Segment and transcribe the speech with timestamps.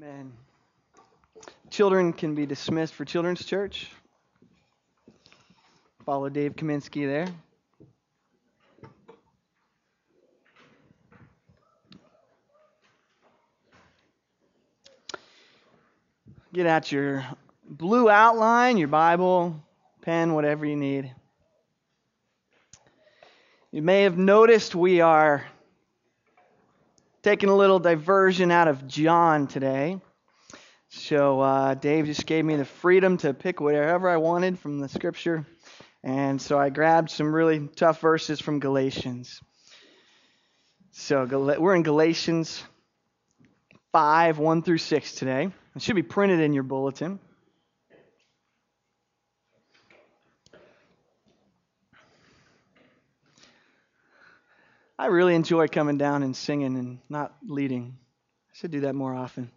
[0.00, 0.32] Amen.
[1.70, 3.90] Children can be dismissed for Children's Church.
[6.06, 7.26] Follow Dave Kaminsky there.
[16.52, 17.26] Get out your
[17.68, 19.60] blue outline, your Bible,
[20.02, 21.12] pen, whatever you need.
[23.72, 25.44] You may have noticed we are
[27.22, 30.00] taking a little diversion out of John today.
[30.90, 34.88] So uh, Dave just gave me the freedom to pick whatever I wanted from the
[34.88, 35.46] scripture.
[36.02, 39.40] And so I grabbed some really tough verses from Galatians.
[40.92, 41.24] So
[41.58, 42.62] we're in Galatians
[43.92, 45.50] 5, 1 through 6 today.
[45.76, 47.20] It should be printed in your bulletin.
[55.00, 57.96] I really enjoy coming down and singing and not leading.
[58.50, 59.48] I should do that more often.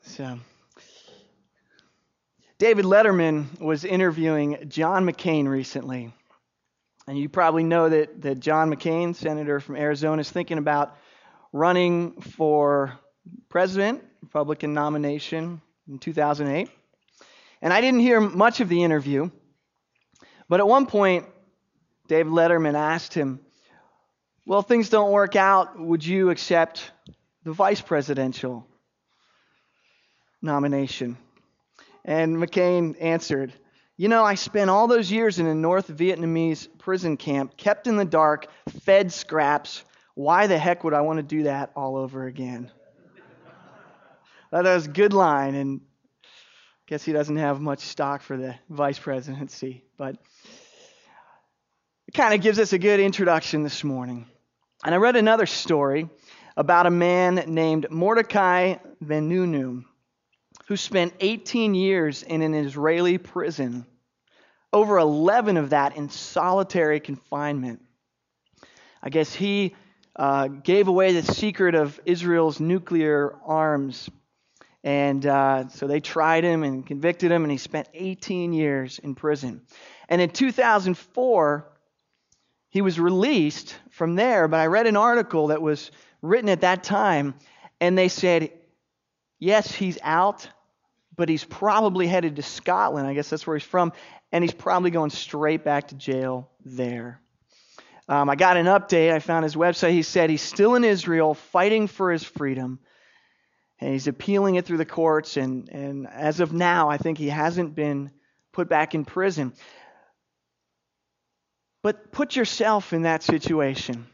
[0.00, 0.38] So,
[2.58, 6.14] David Letterman was interviewing John McCain recently.
[7.06, 10.96] And you probably know that, that John McCain, senator from Arizona, is thinking about
[11.52, 12.98] running for
[13.50, 16.70] president, Republican nomination in 2008.
[17.60, 19.30] And I didn't hear much of the interview,
[20.48, 21.26] but at one point,
[22.10, 23.38] David Letterman asked him,
[24.44, 25.78] Well, things don't work out.
[25.78, 26.90] Would you accept
[27.44, 28.66] the vice presidential
[30.42, 31.16] nomination?
[32.04, 33.52] And McCain answered,
[33.96, 37.96] You know, I spent all those years in a North Vietnamese prison camp, kept in
[37.96, 38.48] the dark,
[38.82, 39.84] fed scraps.
[40.14, 42.72] Why the heck would I want to do that all over again?
[44.50, 45.80] that was a good line, and
[46.24, 46.26] I
[46.88, 49.84] guess he doesn't have much stock for the vice presidency.
[49.96, 50.16] But
[52.14, 54.26] kind of gives us a good introduction this morning.
[54.84, 56.08] And I read another story
[56.56, 59.84] about a man named Mordecai Vanunu
[60.66, 63.86] who spent 18 years in an Israeli prison,
[64.72, 67.80] over 11 of that in solitary confinement.
[69.02, 69.76] I guess he
[70.16, 74.10] uh, gave away the secret of Israel's nuclear arms.
[74.82, 79.14] And uh, so they tried him and convicted him, and he spent 18 years in
[79.14, 79.62] prison.
[80.08, 81.66] And in 2004,
[82.70, 85.90] he was released from there, but I read an article that was
[86.22, 87.34] written at that time,
[87.80, 88.50] and they said,
[89.38, 90.48] yes, he's out,
[91.16, 93.06] but he's probably headed to Scotland.
[93.06, 93.92] I guess that's where he's from,
[94.32, 97.20] and he's probably going straight back to jail there.
[98.08, 99.12] Um, I got an update.
[99.12, 99.90] I found his website.
[99.90, 102.78] He said he's still in Israel fighting for his freedom,
[103.80, 105.36] and he's appealing it through the courts.
[105.36, 108.10] And, and as of now, I think he hasn't been
[108.52, 109.52] put back in prison.
[111.82, 114.06] But put yourself in that situation.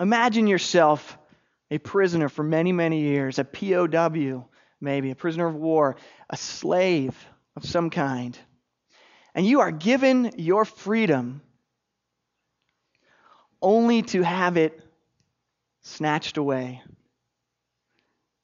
[0.00, 1.16] Imagine yourself
[1.70, 4.46] a prisoner for many, many years, a POW,
[4.80, 5.96] maybe, a prisoner of war,
[6.28, 7.16] a slave
[7.56, 8.36] of some kind.
[9.34, 11.40] And you are given your freedom
[13.62, 14.80] only to have it
[15.82, 16.82] snatched away,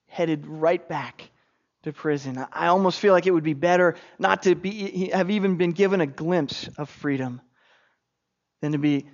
[0.06, 1.28] headed right back
[1.82, 2.44] to prison.
[2.52, 6.00] I almost feel like it would be better not to be, have even been given
[6.00, 7.40] a glimpse of freedom
[8.62, 9.06] than to be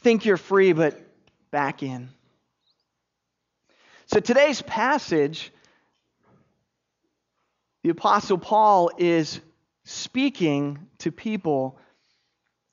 [0.00, 0.98] think you're free but
[1.50, 2.08] back in.
[4.06, 5.52] So today's passage,
[7.82, 9.40] the Apostle Paul is
[9.84, 11.78] speaking to people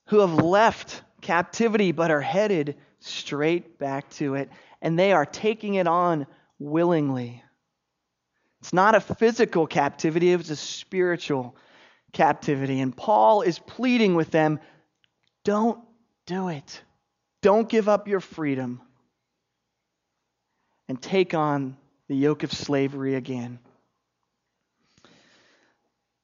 [0.06, 4.50] who have left captivity but are headed straight back to it,
[4.80, 6.26] and they are taking it on
[6.58, 7.42] willingly.
[8.60, 11.56] It's not a physical captivity, it's a spiritual
[12.12, 12.80] captivity.
[12.80, 14.60] And Paul is pleading with them
[15.44, 15.80] don't
[16.32, 16.82] do it.
[17.42, 18.80] Don't give up your freedom
[20.88, 21.76] and take on
[22.08, 23.58] the yoke of slavery again.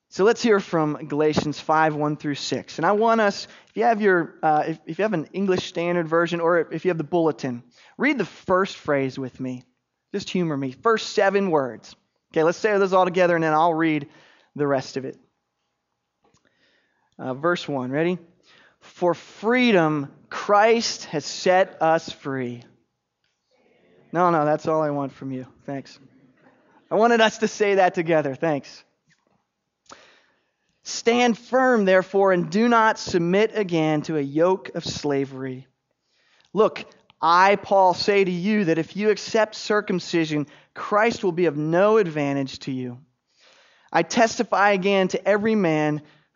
[0.09, 2.79] So let's hear from Galatians 5 1 through 6.
[2.79, 5.67] And I want us, if you have your, uh, if, if you have an English
[5.67, 7.63] Standard Version or if you have the bulletin,
[7.99, 9.65] read the first phrase with me.
[10.15, 10.73] Just humor me.
[10.73, 11.95] First seven words.
[12.33, 14.09] Okay, let's say those all together and then I'll read
[14.57, 15.19] the rest of it.
[17.19, 17.91] Uh, verse 1.
[17.91, 18.19] Ready?
[18.89, 22.63] For freedom, Christ has set us free.
[24.13, 25.47] No, no, that's all I want from you.
[25.67, 25.99] Thanks.
[26.91, 28.35] I wanted us to say that together.
[28.35, 28.83] Thanks.
[30.83, 35.67] Stand firm, therefore, and do not submit again to a yoke of slavery.
[36.55, 36.85] Look,
[37.21, 41.99] I, Paul, say to you that if you accept circumcision, Christ will be of no
[41.99, 42.99] advantage to you.
[43.93, 46.03] I testify again to every man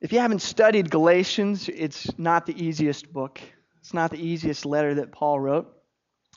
[0.00, 3.38] If you haven't studied Galatians, it's not the easiest book.
[3.80, 5.70] It's not the easiest letter that Paul wrote.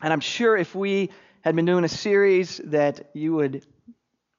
[0.02, 1.12] And I'm sure if we
[1.42, 3.66] had been doing a series that you would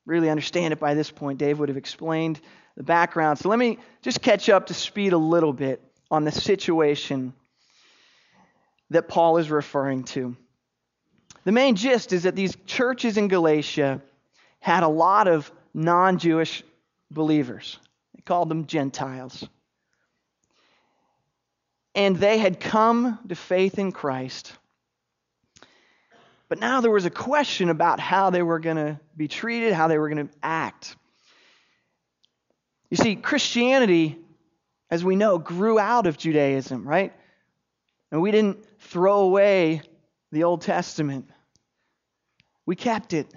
[0.05, 1.39] really understand it by this point.
[1.39, 2.39] Dave would have explained
[2.77, 3.39] the background.
[3.39, 7.33] So let me just catch up to speed a little bit on the situation
[8.91, 10.37] that Paul is referring to.
[11.45, 14.03] The main gist is that these churches in Galatia
[14.61, 16.63] had a lot of non Jewish
[17.11, 17.79] believers.
[18.25, 19.47] Called them Gentiles.
[21.95, 24.53] And they had come to faith in Christ
[26.49, 29.89] but now there was a question about how they were going to be treated, how
[29.89, 30.95] they were going to act.
[32.91, 34.19] You see, Christianity,
[34.91, 37.13] as we know, grew out of Judaism, right?
[38.13, 39.83] And we didn't throw away
[40.31, 41.29] the Old Testament,
[42.67, 43.33] we kept it.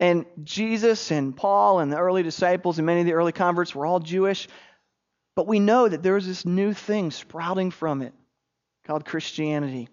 [0.00, 3.86] And Jesus and Paul and the early disciples and many of the early converts were
[3.86, 4.48] all Jewish.
[5.34, 8.12] But we know that there was this new thing sprouting from it
[8.84, 9.88] called Christianity.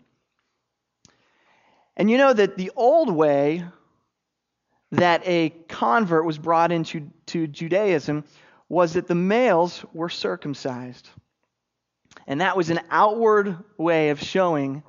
[1.97, 3.63] And you know that the old way
[4.91, 8.23] that a convert was brought into to Judaism
[8.69, 11.09] was that the males were circumcised.
[12.27, 14.83] And that was an outward way of showing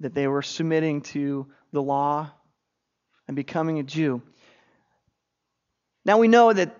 [0.00, 2.30] that they were submitting to the law
[3.26, 4.22] and becoming a Jew.
[6.06, 6.78] Now we know that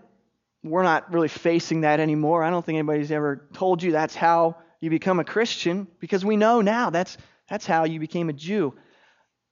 [0.62, 2.44] we're not really facing that anymore.
[2.44, 6.36] I don't think anybody's ever told you that's how you become a Christian because we
[6.36, 7.18] know now that's,
[7.50, 8.74] that's how you became a Jew.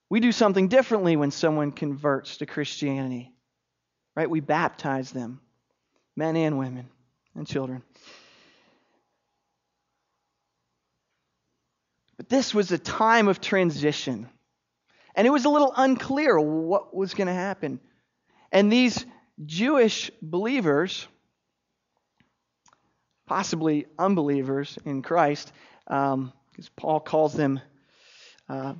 [0.08, 3.32] We do something differently when someone converts to Christianity,
[4.14, 4.30] right?
[4.30, 5.40] We baptize them,
[6.14, 6.88] men and women
[7.34, 7.82] and children.
[12.16, 14.28] But this was a time of transition.
[15.16, 17.80] And it was a little unclear what was going to happen.
[18.52, 19.04] And these
[19.44, 21.06] Jewish believers,
[23.26, 25.52] possibly unbelievers in Christ,
[25.86, 27.60] um, because Paul calls them
[28.48, 28.74] uh,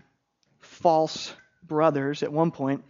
[0.61, 2.85] false brothers at one point.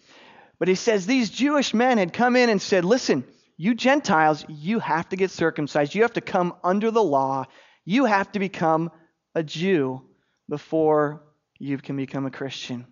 [0.59, 3.25] But he says these Jewish men had come in and said, Listen,
[3.57, 5.95] you Gentiles, you have to get circumcised.
[5.95, 7.47] You have to come under the law.
[7.85, 8.91] You have to become
[9.35, 10.03] a Jew
[10.49, 11.23] before
[11.59, 12.87] you can become a Christian.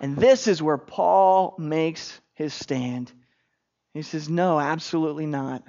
[0.00, 3.12] And this is where Paul makes his stand.
[3.98, 5.64] He says, No, absolutely not.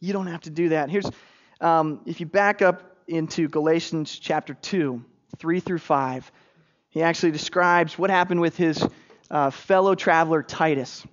[0.00, 0.88] You don't have to do that.
[0.88, 1.04] Here's,
[1.60, 5.04] um, if you back up into Galatians chapter 2,
[5.36, 6.32] 3 through 5.
[6.88, 8.82] He actually describes what happened with his
[9.30, 11.06] uh, fellow traveler Titus.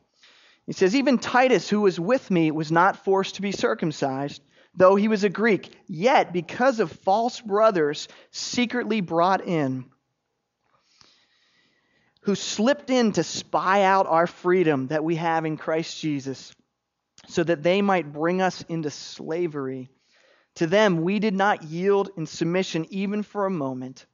[0.65, 4.41] He says, Even Titus, who was with me, was not forced to be circumcised,
[4.77, 5.77] though he was a Greek.
[5.87, 9.83] Yet, because of false brothers secretly brought in,
[12.25, 16.53] who slipped in to spy out our freedom that we have in Christ Jesus,
[17.27, 19.89] so that they might bring us into slavery.
[20.55, 24.05] To them, we did not yield in submission even for a moment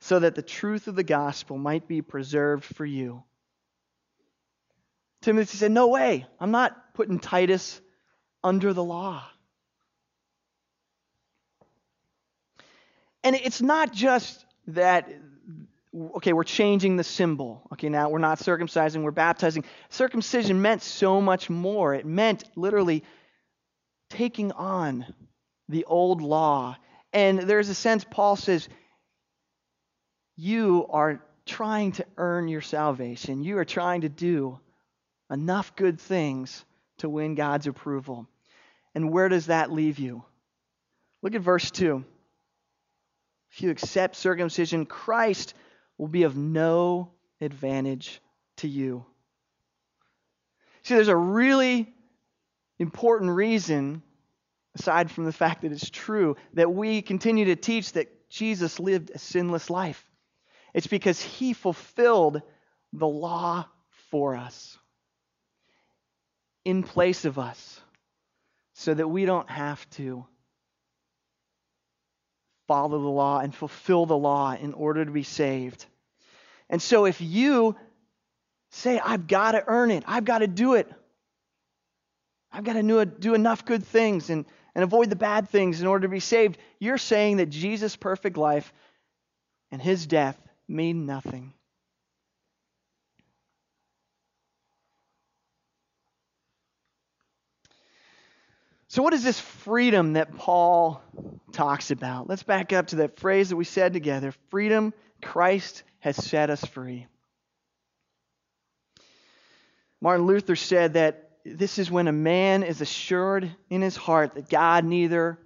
[0.00, 3.22] so that the truth of the gospel might be preserved for you.
[5.22, 6.26] Timothy said, No way.
[6.38, 7.80] I'm not putting Titus
[8.42, 9.24] under the law.
[13.22, 15.08] And it's not just that,
[16.16, 17.62] okay, we're changing the symbol.
[17.72, 19.64] Okay, now we're not circumcising, we're baptizing.
[19.90, 21.94] Circumcision meant so much more.
[21.94, 23.04] It meant literally
[24.10, 25.06] taking on
[25.68, 26.76] the old law.
[27.12, 28.68] And there's a sense, Paul says,
[30.36, 33.44] you are trying to earn your salvation.
[33.44, 34.58] You are trying to do
[35.30, 36.64] enough good things
[36.98, 38.26] to win God's approval.
[38.94, 40.24] And where does that leave you?
[41.22, 42.04] Look at verse 2.
[43.52, 45.54] If you accept circumcision, Christ
[45.98, 48.20] will be of no advantage
[48.58, 49.04] to you.
[50.82, 51.92] See, there's a really
[52.78, 54.02] important reason,
[54.74, 59.10] aside from the fact that it's true, that we continue to teach that Jesus lived
[59.14, 60.04] a sinless life.
[60.74, 62.42] It's because he fulfilled
[62.92, 63.66] the law
[64.10, 64.76] for us
[66.64, 67.80] in place of us
[68.74, 70.26] so that we don't have to
[72.66, 75.84] follow the law and fulfill the law in order to be saved.
[76.70, 77.76] And so if you
[78.70, 80.90] say, I've got to earn it, I've got to do it,
[82.52, 84.44] I've got to do enough good things and,
[84.74, 88.36] and avoid the bad things in order to be saved, you're saying that Jesus' perfect
[88.36, 88.72] life
[89.70, 91.52] and his death mean nothing.
[98.94, 101.02] So, what is this freedom that Paul
[101.50, 102.28] talks about?
[102.28, 106.64] Let's back up to that phrase that we said together freedom, Christ has set us
[106.64, 107.08] free.
[110.00, 114.48] Martin Luther said that this is when a man is assured in his heart that
[114.48, 115.40] God neither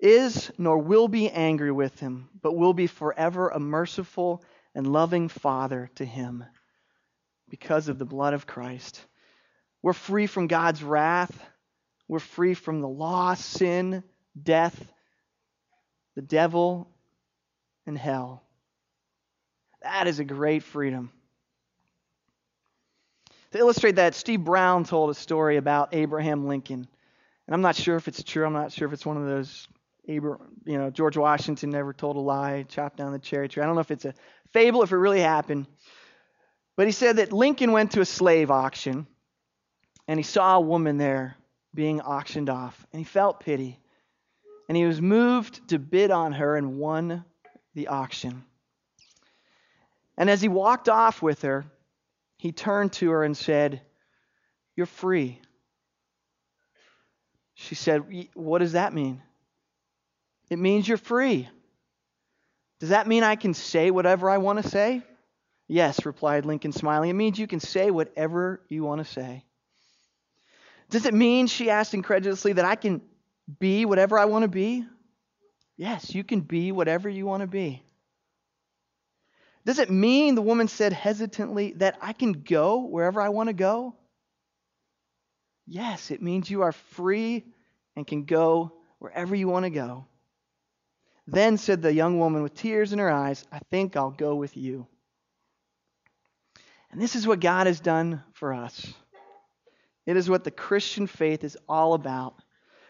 [0.00, 4.42] is nor will be angry with him, but will be forever a merciful
[4.74, 6.44] and loving Father to him
[7.48, 9.00] because of the blood of Christ.
[9.80, 11.40] We're free from God's wrath
[12.08, 14.02] we're free from the law, sin,
[14.40, 14.92] death,
[16.14, 16.88] the devil,
[17.86, 18.42] and hell.
[19.82, 21.10] That is a great freedom.
[23.52, 26.86] To illustrate that, Steve Brown told a story about Abraham Lincoln.
[27.46, 28.44] And I'm not sure if it's true.
[28.44, 29.68] I'm not sure if it's one of those,
[30.04, 33.62] you know, George Washington never told a lie, chopped down the cherry tree.
[33.62, 34.14] I don't know if it's a
[34.52, 35.66] fable, if it really happened.
[36.76, 39.06] But he said that Lincoln went to a slave auction
[40.08, 41.36] and he saw a woman there
[41.76, 43.78] being auctioned off, and he felt pity.
[44.68, 47.24] And he was moved to bid on her and won
[47.74, 48.44] the auction.
[50.18, 51.66] And as he walked off with her,
[52.38, 53.80] he turned to her and said,
[54.74, 55.40] You're free.
[57.54, 59.22] She said, What does that mean?
[60.50, 61.48] It means you're free.
[62.80, 65.02] Does that mean I can say whatever I want to say?
[65.68, 67.10] Yes, replied Lincoln, smiling.
[67.10, 69.44] It means you can say whatever you want to say.
[70.90, 73.02] Does it mean, she asked incredulously, that I can
[73.58, 74.86] be whatever I want to be?
[75.76, 77.82] Yes, you can be whatever you want to be.
[79.64, 83.52] Does it mean, the woman said hesitantly, that I can go wherever I want to
[83.52, 83.96] go?
[85.66, 87.44] Yes, it means you are free
[87.96, 90.06] and can go wherever you want to go.
[91.26, 94.56] Then said the young woman with tears in her eyes, I think I'll go with
[94.56, 94.86] you.
[96.92, 98.94] And this is what God has done for us.
[100.06, 102.40] It is what the Christian faith is all about.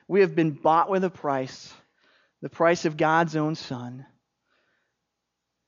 [0.07, 1.73] We have been bought with a price,
[2.43, 4.07] the price of God's own Son.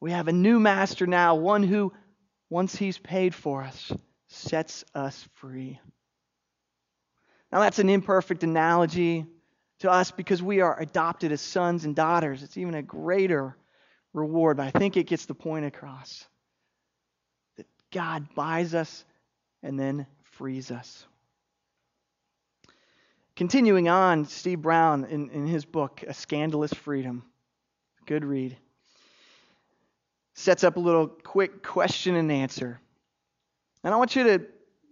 [0.01, 1.93] We have a new master now, one who,
[2.51, 3.91] once he's paid for us,
[4.29, 5.81] sets us free.
[7.51, 9.27] Now, that's an imperfect analogy
[9.81, 12.43] to us because we are adopted as sons and daughters.
[12.43, 13.57] It's even a greater
[14.13, 16.27] reward, but I think it gets the point across
[17.57, 19.05] that God buys us
[19.63, 21.07] and then frees us.
[23.39, 27.23] Continuing on, Steve Brown, in, in his book, A Scandalous Freedom,
[28.05, 28.57] good read,
[30.35, 32.81] sets up a little quick question and answer.
[33.85, 34.47] And I want you to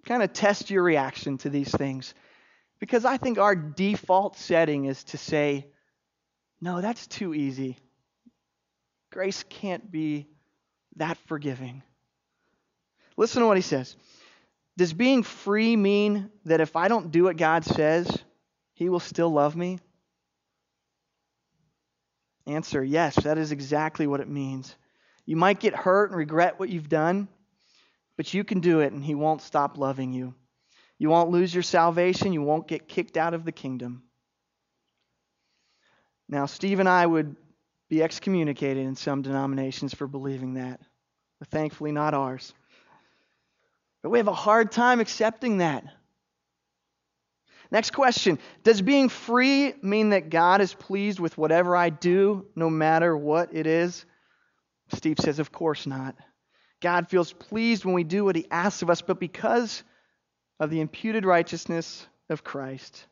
[0.05, 2.15] kind of test your reaction to these things.
[2.79, 5.67] Because I think our default setting is to say,
[6.61, 7.76] no, that's too easy.
[9.11, 10.29] Grace can't be
[10.95, 11.83] that forgiving.
[13.17, 13.97] Listen to what he says.
[14.76, 18.15] Does being free mean that if I don't do what God says,
[18.76, 19.78] he will still love me?
[22.47, 24.76] Answer Yes, that is exactly what it means.
[25.25, 27.26] You might get hurt and regret what you've done,
[28.18, 30.35] but you can do it and He won't stop loving you.
[30.99, 32.35] You won't lose your salvation.
[32.35, 34.02] You won't get kicked out of the kingdom.
[36.28, 37.35] Now, Steve and I would
[37.88, 40.80] be excommunicated in some denominations for believing that,
[41.38, 42.52] but thankfully not ours.
[44.02, 45.85] But we have a hard time accepting that.
[47.70, 52.70] Next question Does being free mean that God is pleased with whatever I do, no
[52.70, 54.04] matter what it is?
[54.92, 56.16] Steve says, Of course not.
[56.80, 59.82] God feels pleased when we do what he asks of us, but because
[60.61, 63.06] of the imputed righteousness of Christ,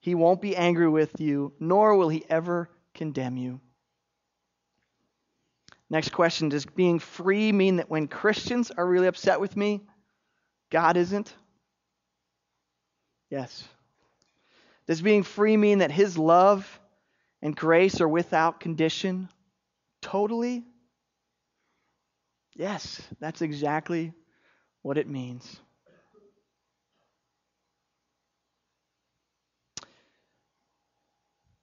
[0.00, 3.60] he won't be angry with you, nor will he ever condemn you.
[5.90, 9.80] Next question Does being free mean that when Christians are really upset with me,
[10.70, 11.34] God isn't?
[13.34, 13.64] Yes.
[14.86, 16.80] Does being free mean that His love
[17.42, 19.28] and grace are without condition?
[20.00, 20.62] Totally?
[22.54, 24.12] Yes, that's exactly
[24.82, 25.60] what it means.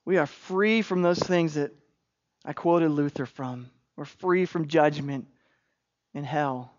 [0.04, 1.72] We are free from those things that
[2.44, 3.70] I quoted Luther from.
[3.96, 5.26] We're free from judgment
[6.14, 6.74] and hell.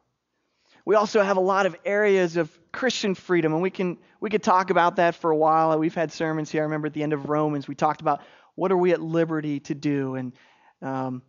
[0.85, 4.43] We also have a lot of areas of Christian freedom, and we can we could
[4.43, 5.79] talk about that for a while.
[5.79, 6.63] We've had sermons here.
[6.63, 8.23] I remember at the end of Romans, we talked about
[8.55, 10.33] what are we at liberty to do, and
[10.81, 11.23] um,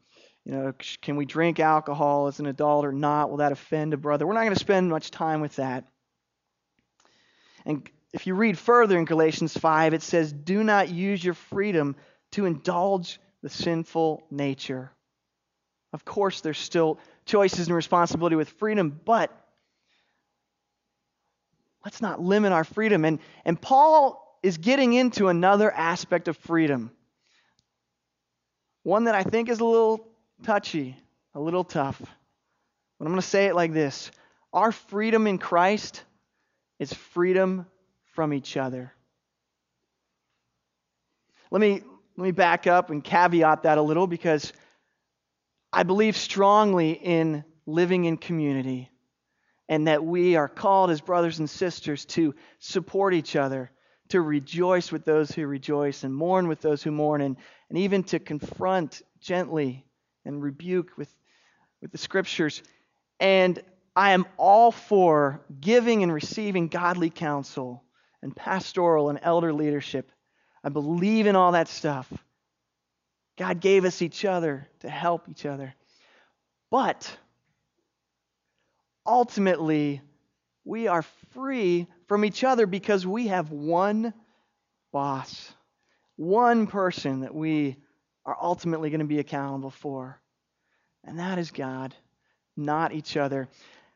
[0.44, 3.30] you know, can we drink alcohol as an adult or not?
[3.30, 4.26] Will that offend a brother?
[4.26, 5.86] We're not going to spend much time with that.
[7.66, 11.96] And if you read further in Galatians 5, it says, "Do not use your freedom
[12.32, 14.92] to indulge the sinful nature."
[15.94, 19.32] Of course, there's still choices and responsibility with freedom, but
[21.84, 23.06] let's not limit our freedom.
[23.06, 26.92] And, and Paul is getting into another aspect of freedom,
[28.84, 30.08] one that I think is a little
[30.44, 30.98] touchy,
[31.34, 32.00] a little tough.
[32.00, 34.12] But I'm going to say it like this
[34.52, 36.04] Our freedom in Christ
[36.80, 37.66] is freedom
[38.14, 38.94] from each other.
[41.52, 41.82] Let me,
[42.18, 44.54] let me back up and caveat that a little because
[45.72, 48.90] I believe strongly in living in community
[49.70, 53.72] and that we are called as brothers and sisters to support each other,
[54.10, 57.38] to rejoice with those who rejoice and mourn with those who mourn, and,
[57.70, 59.86] and even to confront gently
[60.26, 61.14] and rebuke with,
[61.82, 62.62] with the scriptures.
[63.20, 63.62] And
[63.96, 67.84] I am all for giving and receiving godly counsel
[68.22, 70.12] and pastoral and elder leadership.
[70.64, 72.12] I believe in all that stuff.
[73.38, 75.74] God gave us each other to help each other.
[76.70, 77.18] But
[79.06, 80.02] ultimately,
[80.66, 84.14] we are free from each other because we have one
[84.92, 85.52] boss,
[86.16, 87.78] one person that we
[88.26, 90.20] are ultimately going to be accountable for.
[91.04, 91.94] And that is God,
[92.56, 93.50] not each other.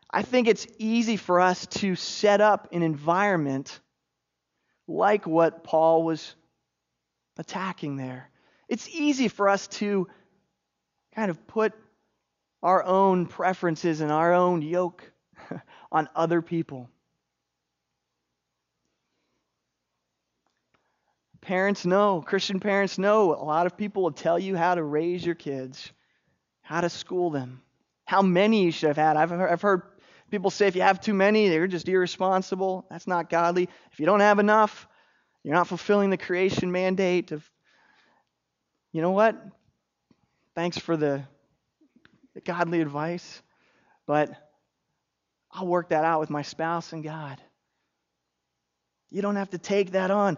[0.09, 3.79] I think it's easy for us to set up an environment
[4.87, 6.35] like what Paul was
[7.37, 8.29] attacking there.
[8.67, 10.07] It's easy for us to
[11.13, 11.73] kind of put
[12.63, 15.11] our own preferences and our own yoke
[15.91, 16.89] on other people.
[21.41, 25.25] Parents know, Christian parents know, a lot of people will tell you how to raise
[25.25, 25.91] your kids,
[26.61, 27.61] how to school them,
[28.05, 29.15] how many you should have had.
[29.15, 29.83] I've I've heard
[30.29, 32.85] people say if you have too many, they're just irresponsible.
[32.89, 33.69] That's not godly.
[33.91, 34.87] If you don't have enough,
[35.43, 37.49] you're not fulfilling the creation mandate of,
[38.91, 39.41] you know what?
[40.53, 41.23] Thanks for the
[42.45, 43.41] godly advice,
[44.05, 44.31] but
[45.51, 47.41] I'll work that out with my spouse and God.
[49.09, 50.37] You don't have to take that on.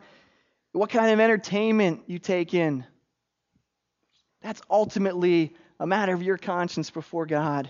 [0.72, 2.86] What kind of entertainment you take in,
[4.42, 7.70] that's ultimately a matter of your conscience before God.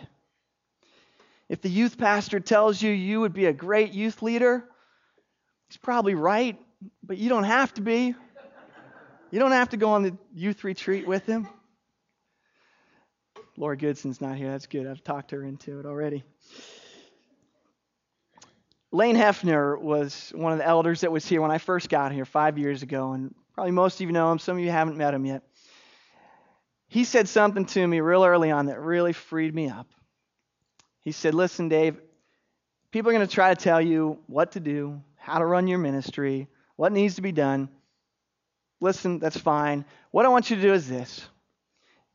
[1.47, 4.65] If the youth pastor tells you you would be a great youth leader,
[5.69, 6.59] he's probably right,
[7.01, 8.13] but you don't have to be.
[9.31, 11.47] You don't have to go on the youth retreat with him.
[13.59, 14.49] Laura Goodson's not here.
[14.49, 14.87] That's good.
[14.87, 16.23] I've talked her into it already.
[18.93, 22.23] Lane Hefner was one of the elders that was here when I first got here
[22.23, 24.39] five years ago, and probably most of you know him.
[24.39, 25.43] Some of you haven't met him yet.
[26.87, 29.87] He said something to me real early on that really freed me up.
[31.01, 31.99] He said, Listen, Dave,
[32.91, 35.79] people are going to try to tell you what to do, how to run your
[35.79, 37.67] ministry, what needs to be done.
[38.79, 39.83] Listen, that's fine.
[40.11, 41.27] What I want you to do is this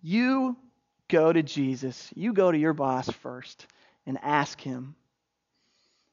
[0.00, 0.56] you
[1.08, 2.10] go to Jesus.
[2.14, 3.66] You go to your boss first
[4.06, 4.94] and ask him.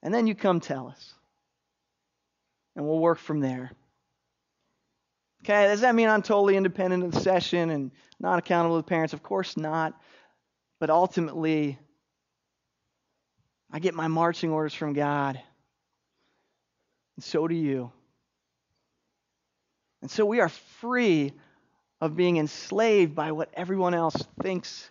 [0.03, 1.13] And then you come tell us.
[2.75, 3.71] And we'll work from there.
[5.43, 8.89] Okay, does that mean I'm totally independent of the session and not accountable to the
[8.89, 9.13] parents?
[9.13, 9.99] Of course not.
[10.79, 11.79] But ultimately,
[13.71, 15.41] I get my marching orders from God.
[17.17, 17.91] And so do you.
[20.01, 21.33] And so we are free
[22.01, 24.89] of being enslaved by what everyone else thinks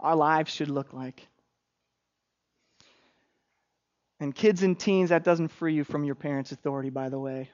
[0.00, 1.26] our lives should look like.
[4.18, 7.50] And kids and teens, that doesn't free you from your parents' authority, by the way.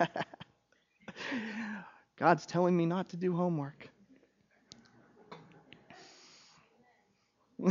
[2.18, 3.88] God's telling me not to do homework.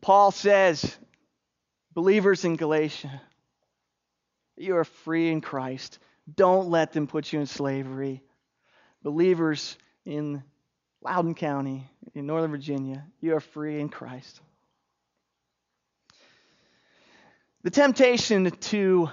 [0.00, 0.96] Paul says
[1.98, 3.20] Believers in Galatia,
[4.56, 5.98] you are free in Christ.
[6.32, 8.22] Don't let them put you in slavery.
[9.02, 10.44] Believers in
[11.02, 14.40] Loudoun County, in Northern Virginia, you are free in Christ.
[17.64, 19.10] The temptation to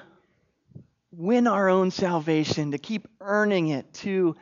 [1.12, 4.36] win our own salvation, to keep earning it, to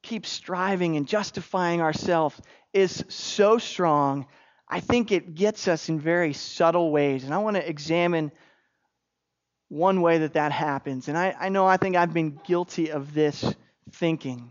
[0.00, 2.40] keep striving and justifying ourselves
[2.72, 4.28] is so strong
[4.72, 7.24] I think it gets us in very subtle ways.
[7.24, 8.32] And I want to examine
[9.68, 11.08] one way that that happens.
[11.08, 13.54] And I, I know I think I've been guilty of this
[13.90, 14.50] thinking.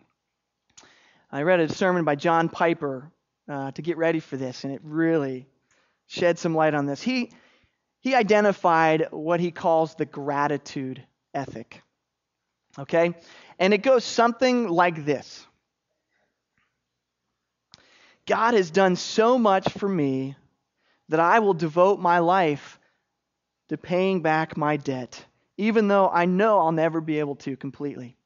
[1.31, 3.11] I read a sermon by John Piper
[3.49, 5.47] uh, to get ready for this, and it really
[6.05, 7.01] shed some light on this.
[7.01, 7.31] He,
[8.01, 11.03] he identified what he calls the gratitude
[11.33, 11.81] ethic.
[12.77, 13.15] Okay?
[13.57, 15.47] And it goes something like this
[18.25, 20.35] God has done so much for me
[21.09, 22.79] that I will devote my life
[23.69, 25.23] to paying back my debt,
[25.57, 28.17] even though I know I'll never be able to completely.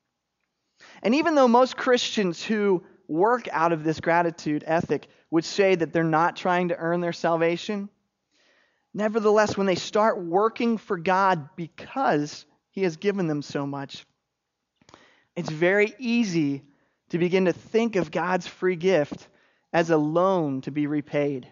[1.02, 5.94] And even though most Christians who work out of this gratitude ethic would say that
[5.94, 7.90] they're not trying to earn their salvation,
[8.94, 14.06] nevertheless, when they start working for God because He has given them so much,
[15.36, 16.64] it's very easy
[17.10, 19.28] to begin to think of God's free gift
[19.76, 21.50] as a loan to be repaid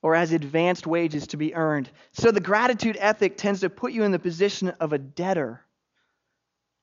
[0.00, 1.90] or as advanced wages to be earned.
[2.12, 5.60] So the gratitude ethic tends to put you in the position of a debtor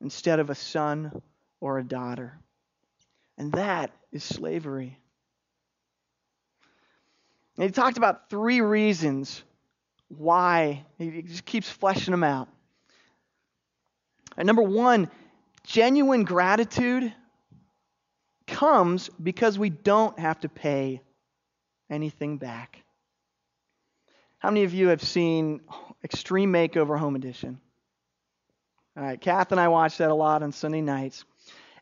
[0.01, 1.19] instead of a son
[1.59, 2.37] or a daughter.
[3.39, 4.99] And that is slavery.
[7.57, 9.41] And he talked about three reasons
[10.09, 10.85] why.
[10.99, 12.49] He just keeps fleshing them out.
[14.37, 15.09] And number one,
[15.63, 17.11] genuine gratitude
[18.55, 21.01] comes because we don't have to pay
[21.89, 22.81] anything back.
[24.37, 25.59] How many of you have seen
[26.05, 27.59] Extreme Makeover Home Edition?
[28.95, 31.25] All right, Kath and I watch that a lot on Sunday nights.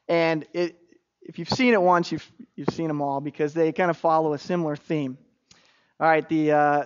[0.08, 0.76] And it,
[1.22, 4.34] if you've seen it once, you've, you've seen them all because they kind of follow
[4.34, 5.20] a similar theme.
[6.00, 6.86] All right, the uh,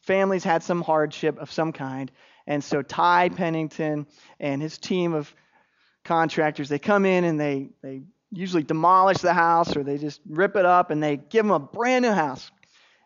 [0.00, 2.10] family's had some hardship of some kind,
[2.48, 4.08] and so Ty Pennington
[4.40, 5.32] and his team of
[6.04, 8.02] contractors they come in and they they
[8.32, 11.58] usually demolish the house or they just rip it up and they give them a
[11.58, 12.50] brand new house.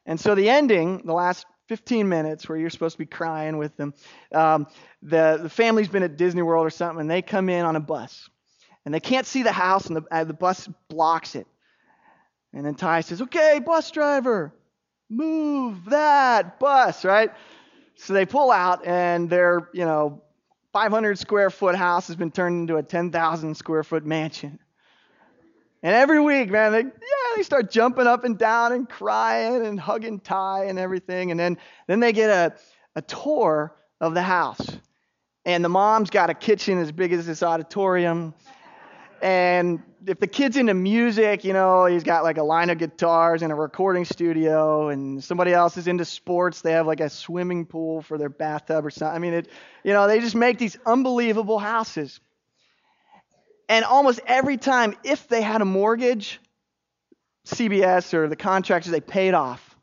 [0.06, 3.76] And so the ending, the last 15 minutes where you're supposed to be crying with
[3.76, 3.92] them,
[4.32, 4.68] um,
[5.02, 7.80] the the family's been at Disney World or something, and they come in on a
[7.80, 8.28] bus
[8.86, 11.46] and they can't see the house, and the, uh, the bus blocks it.
[12.54, 14.54] And then Ty says, Okay, bus driver,
[15.10, 17.32] move that bus, right?
[17.96, 20.22] So they pull out, and their, you know,
[20.72, 24.60] 500 square foot house has been turned into a 10,000 square foot mansion.
[25.82, 29.78] And every week, man, they, yeah, they start jumping up and down and crying and
[29.78, 31.30] hugging Ty and everything.
[31.30, 32.56] And then, then they get a,
[32.96, 34.78] a tour of the house.
[35.44, 38.34] And the mom's got a kitchen as big as this auditorium.
[39.22, 43.42] And if the kid's into music, you know, he's got like a line of guitars
[43.42, 47.64] and a recording studio, and somebody else is into sports, they have like a swimming
[47.64, 49.14] pool for their bathtub or something.
[49.14, 49.48] I mean, it,
[49.84, 52.20] you know, they just make these unbelievable houses.
[53.68, 56.40] And almost every time, if they had a mortgage,
[57.46, 59.76] CBS or the contractors, they paid off.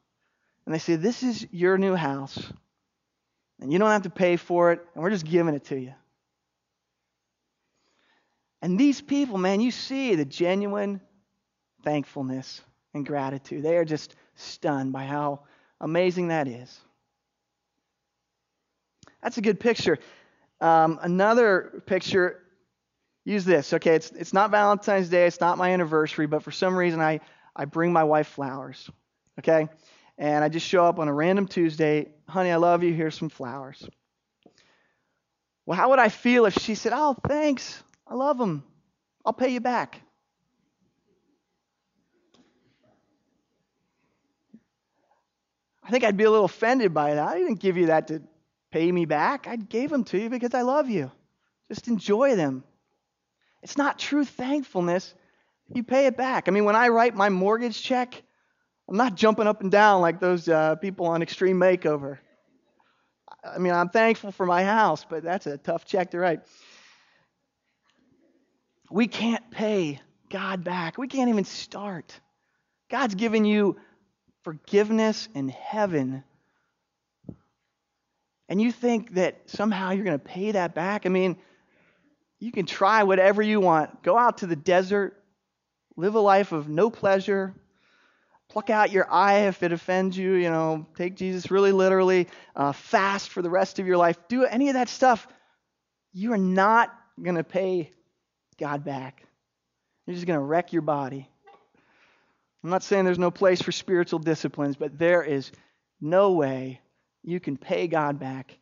[0.65, 2.51] And they say, This is your new house,
[3.59, 5.93] and you don't have to pay for it, and we're just giving it to you.
[8.61, 11.01] And these people, man, you see the genuine
[11.83, 12.61] thankfulness
[12.93, 13.63] and gratitude.
[13.63, 15.41] They are just stunned by how
[15.81, 16.79] amazing that is.
[19.21, 19.99] That's a good picture.
[20.61, 22.42] Um, another picture,
[23.25, 23.73] use this.
[23.73, 27.19] Okay, it's, it's not Valentine's Day, it's not my anniversary, but for some reason I,
[27.55, 28.89] I bring my wife flowers.
[29.39, 29.67] Okay?
[30.17, 33.29] And I just show up on a random Tuesday, honey, I love you, here's some
[33.29, 33.88] flowers.
[35.65, 38.63] Well, how would I feel if she said, oh, thanks, I love them.
[39.25, 40.01] I'll pay you back.
[45.83, 47.27] I think I'd be a little offended by that.
[47.27, 48.21] I didn't give you that to
[48.71, 49.47] pay me back.
[49.47, 51.12] I gave them to you because I love you.
[51.69, 52.63] Just enjoy them.
[53.63, 55.13] It's not true thankfulness.
[55.73, 56.47] You pay it back.
[56.47, 58.21] I mean, when I write my mortgage check,
[58.89, 62.17] I'm not jumping up and down like those uh, people on Extreme Makeover.
[63.43, 66.41] I mean, I'm thankful for my house, but that's a tough check to write.
[68.91, 70.97] We can't pay God back.
[70.97, 72.19] We can't even start.
[72.89, 73.78] God's given you
[74.43, 76.23] forgiveness in heaven.
[78.49, 81.06] And you think that somehow you're going to pay that back?
[81.06, 81.38] I mean,
[82.43, 84.03] you can try whatever you want.
[84.03, 85.17] Go out to the desert,
[85.95, 87.56] live a life of no pleasure,
[88.49, 92.73] pluck out your eye if it offends you, you know, take Jesus really literally, uh,
[92.73, 94.17] fast for the rest of your life.
[94.27, 95.25] Do any of that stuff.
[96.12, 97.91] You are not going to pay
[98.60, 99.23] God back.
[100.06, 101.29] You're just going to wreck your body.
[102.62, 105.49] I'm not saying there's no place for spiritual disciplines, but there is
[106.01, 106.82] no way
[107.23, 108.58] you can pay God back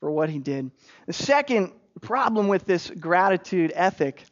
[0.00, 0.70] for what he did.
[1.06, 4.24] The second problem with this gratitude ethic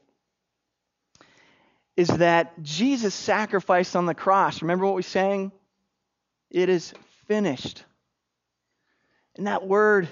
[1.96, 4.62] is that Jesus sacrificed on the cross.
[4.62, 5.52] Remember what we sang?
[6.50, 6.94] It is
[7.28, 7.84] finished.
[9.36, 10.08] And that word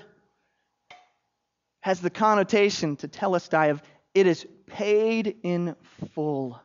[1.80, 3.82] has the connotation tetelestai of
[4.14, 5.76] it is paid in
[6.14, 6.60] full.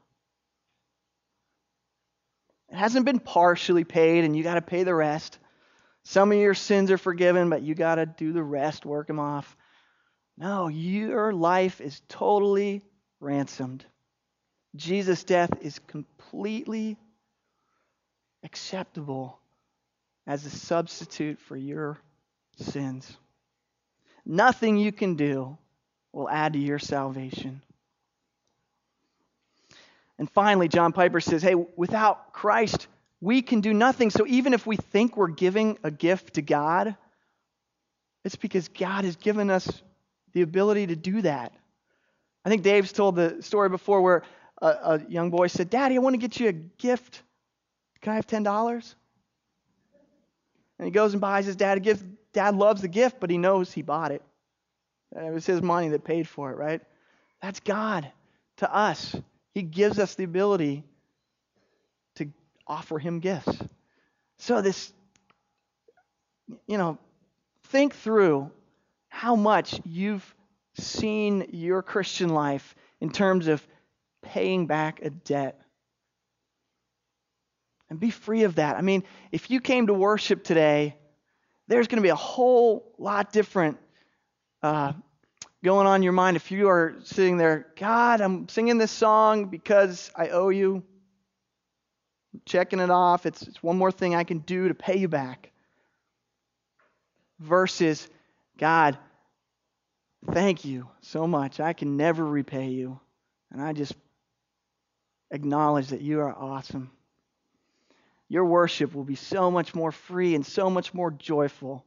[2.70, 5.38] It hasn't been partially paid, and you got to pay the rest.
[6.04, 9.20] Some of your sins are forgiven, but you got to do the rest, work them
[9.20, 9.56] off.
[10.38, 12.82] No, your life is totally
[13.20, 13.86] ransomed.
[14.76, 16.98] Jesus' death is completely
[18.44, 19.40] acceptable
[20.26, 21.98] as a substitute for your
[22.58, 23.18] sins.
[24.26, 25.58] nothing you can do
[26.12, 27.62] will add to your salvation.
[30.20, 32.88] And finally, John Piper says, hey, without Christ,
[33.20, 34.10] we can do nothing.
[34.10, 36.96] So even if we think we're giving a gift to God,
[38.24, 39.68] it's because God has given us
[40.34, 41.54] the ability to do that.
[42.46, 44.24] I think Dave's told the story before where
[44.62, 47.22] a, a young boy said, Daddy, I want to get you a gift.
[48.02, 48.96] Can I have $10?
[50.80, 52.04] And he goes and buys his dad a gift.
[52.34, 54.22] Dad loves the gift, but he knows he bought it.
[55.16, 56.82] It was his money that paid for it, right?
[57.42, 58.12] That's God
[58.58, 59.16] to us.
[59.54, 60.84] He gives us the ability
[62.16, 62.28] to
[62.66, 63.62] offer him gifts.
[64.40, 64.92] So, this,
[66.66, 66.98] you know,
[67.66, 68.50] think through
[69.14, 70.36] how much you've
[70.74, 73.66] seen your Christian life in terms of
[74.24, 75.62] paying back a debt.
[77.92, 78.76] And be free of that.
[78.76, 80.98] I mean, if you came to worship today,
[81.68, 83.78] there's going to be a whole lot different
[84.64, 84.94] uh,
[85.64, 89.46] going on in your mind if you are sitting there, God, I'm singing this song
[89.46, 90.82] because I owe you.
[92.34, 93.28] I'm checking it off.
[93.28, 95.52] It's, it's one more thing I can do to pay you back.
[97.40, 98.10] Versus,
[98.58, 98.98] God,
[100.32, 101.60] thank you so much.
[101.60, 103.00] I can never repay you.
[103.52, 103.94] And I just
[105.32, 106.92] acknowledge that you are awesome.
[108.30, 111.86] Your worship will be so much more free and so much more joyful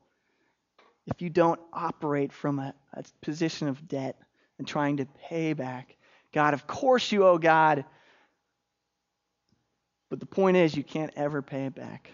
[1.06, 4.16] if you don't operate from a, a position of debt
[4.58, 5.96] and trying to pay back.
[6.32, 7.84] God, of course you owe God.
[10.08, 12.10] But the point is, you can't ever pay it back.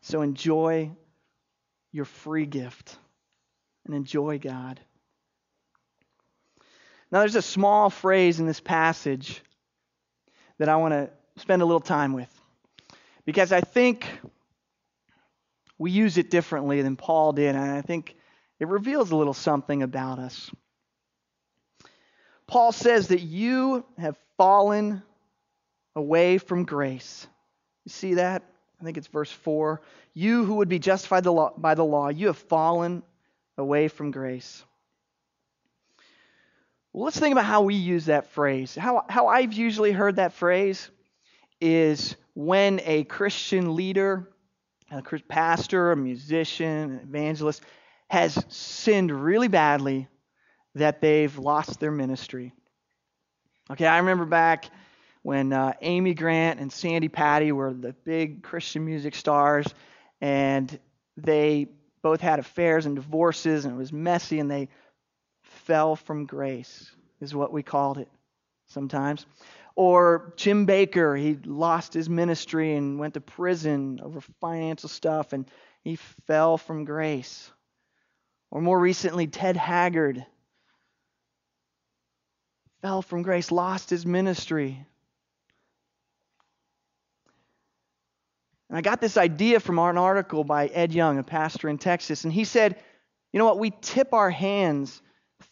[0.00, 0.90] So enjoy
[1.98, 2.96] your free gift
[3.84, 4.78] and enjoy God.
[7.10, 9.42] Now, there's a small phrase in this passage
[10.58, 12.30] that I want to spend a little time with
[13.24, 14.06] because I think
[15.76, 18.14] we use it differently than Paul did, and I think
[18.60, 20.52] it reveals a little something about us.
[22.46, 25.02] Paul says that you have fallen
[25.96, 27.26] away from grace.
[27.84, 28.44] You see that?
[28.80, 29.80] I think it's verse 4.
[30.14, 31.24] You who would be justified
[31.56, 33.02] by the law, you have fallen
[33.56, 34.64] away from grace.
[36.92, 38.74] Well, let's think about how we use that phrase.
[38.74, 40.90] How, how I've usually heard that phrase
[41.60, 44.28] is when a Christian leader
[44.90, 47.62] a pastor, a musician, an evangelist
[48.08, 50.08] has sinned really badly
[50.74, 52.52] that they've lost their ministry.
[53.70, 54.70] Okay, I remember back
[55.28, 59.66] when uh, Amy Grant and Sandi Patty were the big Christian music stars,
[60.22, 60.80] and
[61.18, 61.66] they
[62.00, 64.70] both had affairs and divorces, and it was messy, and they
[65.42, 68.08] fell from grace, is what we called it
[68.68, 69.26] sometimes.
[69.76, 75.44] Or Jim Bakker, he lost his ministry and went to prison over financial stuff and
[75.82, 77.50] he fell from grace.
[78.50, 80.24] Or more recently, Ted Haggard
[82.80, 84.86] fell from grace, lost his ministry.
[88.68, 92.24] And I got this idea from an article by Ed Young, a pastor in Texas,
[92.24, 92.76] and he said,
[93.32, 95.02] you know what, we tip our hands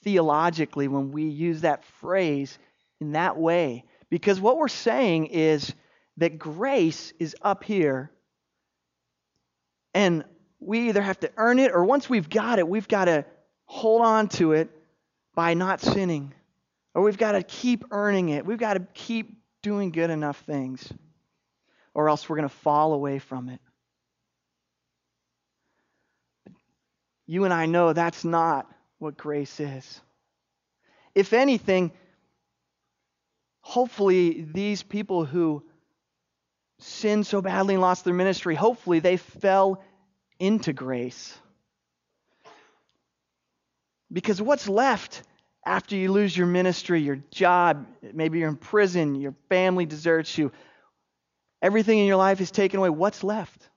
[0.02, 2.58] theologically when we use that phrase
[3.00, 3.84] in that way.
[4.10, 5.74] Because what we're saying is
[6.18, 8.10] that grace is up here,
[9.94, 10.24] and
[10.60, 13.24] we either have to earn it, or once we've got it, we've got to
[13.64, 14.70] hold on to it
[15.34, 16.32] by not sinning.
[16.94, 18.46] Or we've got to keep earning it.
[18.46, 20.90] We've got to keep doing good enough things,
[21.96, 23.58] or else we're going to fall away from it.
[27.26, 30.00] You and I know that's not what grace is.
[31.14, 31.90] If anything,
[33.62, 35.64] hopefully, these people who
[36.80, 39.82] sinned so badly and lost their ministry, hopefully they fell
[40.38, 41.34] into grace.
[44.12, 45.22] Because what's left
[45.64, 50.52] after you lose your ministry, your job, maybe you're in prison, your family deserts you,
[51.62, 53.68] everything in your life is taken away, what's left?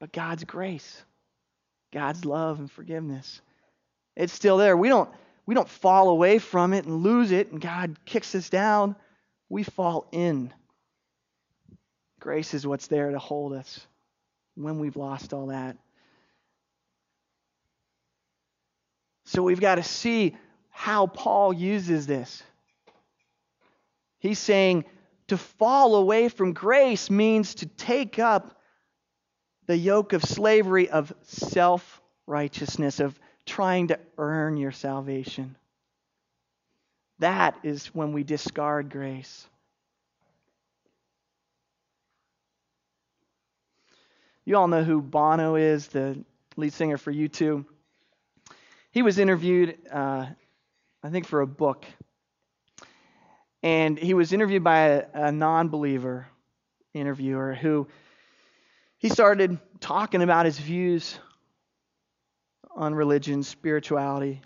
[0.00, 1.02] But God's grace,
[1.92, 3.40] God's love and forgiveness.
[4.14, 4.76] It's still there.
[4.76, 5.10] We don't
[5.46, 8.96] we don't fall away from it and lose it and God kicks us down.
[9.48, 10.52] We fall in.
[12.18, 13.86] Grace is what's there to hold us
[14.56, 15.76] when we've lost all that.
[19.26, 20.36] So we've got to see
[20.70, 22.42] how Paul uses this.
[24.18, 24.84] He's saying
[25.28, 28.60] to fall away from grace means to take up
[29.66, 35.56] the yoke of slavery of self righteousness, of trying to earn your salvation.
[37.18, 39.46] That is when we discard grace.
[44.44, 46.22] You all know who Bono is, the
[46.56, 47.64] lead singer for U2.
[48.92, 50.26] He was interviewed, uh,
[51.02, 51.84] I think, for a book.
[53.62, 56.28] And he was interviewed by a, a non believer
[56.94, 57.86] interviewer who
[58.98, 61.18] he started talking about his views
[62.74, 64.42] on religion, spirituality.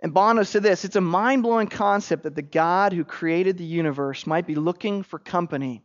[0.00, 3.64] And Bono said this It's a mind blowing concept that the God who created the
[3.64, 5.82] universe might be looking for company,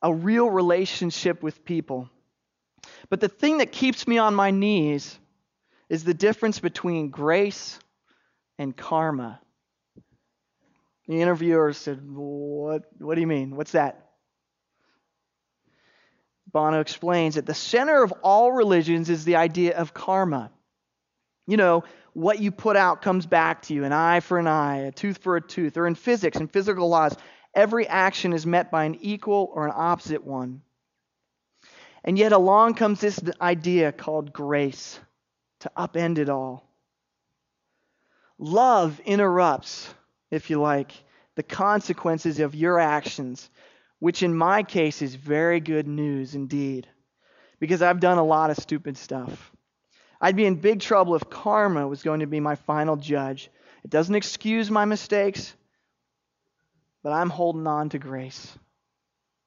[0.00, 2.08] a real relationship with people.
[3.10, 5.18] But the thing that keeps me on my knees
[5.88, 7.78] is the difference between grace
[8.58, 9.41] and karma.
[11.12, 13.54] The interviewer said, What, what do you mean?
[13.54, 14.12] What's that?
[16.50, 20.50] Bono explains that the center of all religions is the idea of karma.
[21.46, 24.86] You know, what you put out comes back to you an eye for an eye,
[24.86, 25.76] a tooth for a tooth.
[25.76, 27.14] Or in physics and physical laws,
[27.54, 30.62] every action is met by an equal or an opposite one.
[32.04, 34.98] And yet along comes this idea called grace
[35.60, 36.66] to upend it all.
[38.38, 39.92] Love interrupts,
[40.32, 40.90] if you like,
[41.36, 43.48] the consequences of your actions
[44.02, 46.88] which in my case is very good news indeed,
[47.60, 49.52] because I've done a lot of stupid stuff.
[50.20, 53.48] I'd be in big trouble if karma was going to be my final judge.
[53.84, 55.54] It doesn't excuse my mistakes,
[57.04, 58.58] but I'm holding on to grace,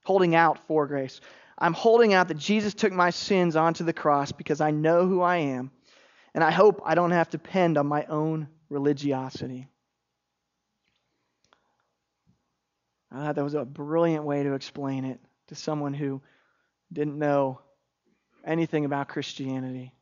[0.05, 1.19] holding out for grace.
[1.57, 5.21] I'm holding out that Jesus took my sins onto the cross because I know who
[5.21, 5.69] I am,
[6.33, 9.67] and I hope I don't have to depend on my own religiosity.
[13.15, 16.21] Thought that was a brilliant way to explain it to someone who
[16.91, 17.61] didn't know
[18.43, 19.93] anything about Christianity.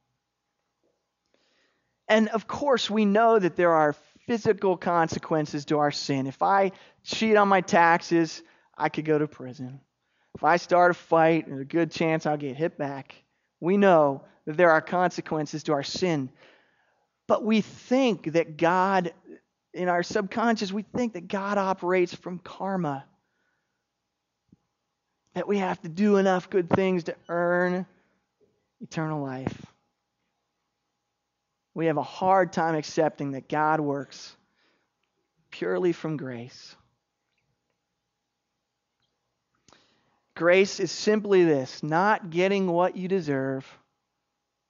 [2.08, 3.96] And of course, we know that there are
[4.26, 6.28] physical consequences to our sin.
[6.28, 6.72] If I
[7.04, 8.42] cheat on my taxes,
[8.76, 9.80] I could go to prison.
[10.36, 13.14] If I start a fight, there's a good chance I'll get hit back.
[13.60, 16.32] We know that there are consequences to our sin.
[17.28, 19.14] But we think that God
[19.74, 23.06] in our subconscious, we think that God operates from karma.
[25.34, 27.86] That we have to do enough good things to earn
[28.82, 29.66] eternal life.
[31.74, 34.36] We have a hard time accepting that God works
[35.50, 36.76] purely from grace.
[40.36, 43.66] Grace is simply this not getting what you deserve,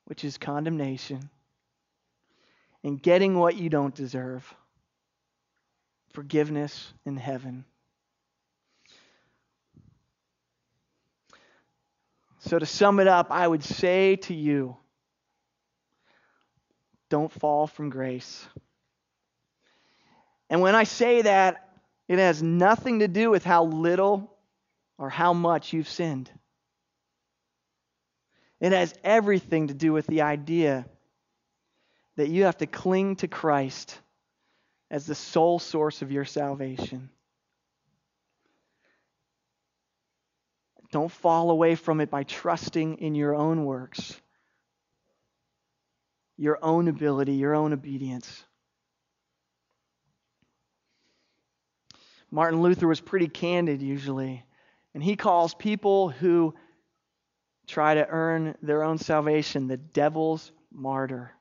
[0.06, 1.30] which is condemnation,
[2.84, 4.54] and getting what you don't deserve,
[6.14, 7.66] forgiveness in heaven.
[12.40, 14.78] So, to sum it up, I would say to you
[17.10, 18.46] don't fall from grace.
[20.50, 21.70] And when I say that,
[22.08, 24.36] it has nothing to do with how little
[24.98, 26.30] or how much you've sinned.
[28.60, 30.86] It has everything to do with the idea
[32.18, 33.98] that you have to cling to Christ
[34.94, 37.10] as the sole source of your salvation.
[40.92, 44.22] Don't fall away from it by trusting in your own works,
[46.38, 48.44] your own ability, your own obedience.
[52.30, 54.44] Martin Luther was pretty candid usually,
[54.94, 56.54] and he calls people who
[57.66, 61.32] try to earn their own salvation the devil's martyr.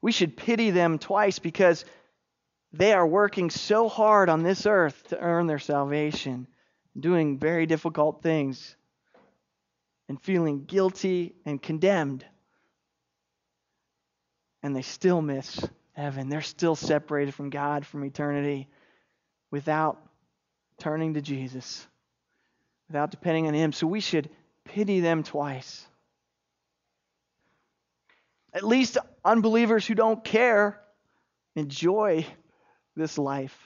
[0.00, 1.84] We should pity them twice because
[2.72, 6.46] they are working so hard on this earth to earn their salvation,
[6.98, 8.76] doing very difficult things,
[10.08, 12.24] and feeling guilty and condemned.
[14.62, 16.28] And they still miss heaven.
[16.28, 18.68] They're still separated from God from eternity
[19.50, 19.98] without
[20.78, 21.86] turning to Jesus,
[22.88, 23.72] without depending on Him.
[23.72, 24.28] So we should
[24.64, 25.86] pity them twice.
[28.52, 30.80] At least unbelievers who don't care
[31.54, 32.26] enjoy
[32.98, 33.56] this life.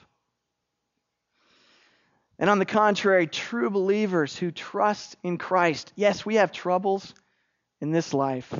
[2.39, 7.13] And on the contrary, true believers who trust in Christ, yes, we have troubles
[7.79, 8.53] in this life,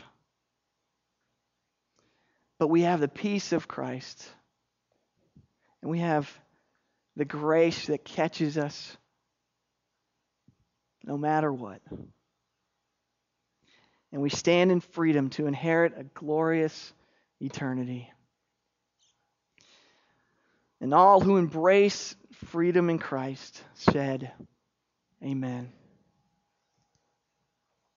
[2.60, 4.28] but we have the peace of Christ.
[5.82, 6.32] And we have
[7.18, 8.96] the grace that catches us
[11.04, 11.82] no matter what.
[14.14, 16.94] And we stand in freedom to inherit a glorious
[17.42, 18.13] eternity.
[20.84, 24.34] And all who embrace freedom in Christ said,
[25.24, 25.72] Amen.